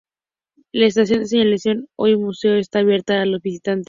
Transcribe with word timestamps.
La 0.71 0.87
estación 0.87 1.19
de 1.19 1.27
señalización, 1.27 1.85
hoy 1.95 2.15
un 2.15 2.23
museo, 2.23 2.55
está 2.55 2.79
abierta 2.79 3.21
a 3.21 3.25
los 3.27 3.39
visitantes. 3.39 3.79